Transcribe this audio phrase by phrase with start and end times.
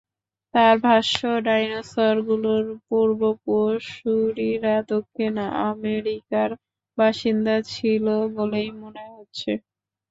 [0.53, 5.33] তাঁর ভাষ্য, ডাইনোসরগুলোর পূর্বসূরিরা দক্ষিণ
[5.67, 6.49] আমেরিকার
[6.97, 8.05] বাসিন্দা ছিল
[8.35, 9.51] বলেই মনে হচ্ছে।